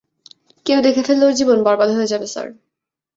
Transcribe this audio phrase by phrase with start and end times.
[0.65, 2.47] কেউ দেখে ফেললে, ওর জীবন বরবাদ হয়ে যাবে স্যার।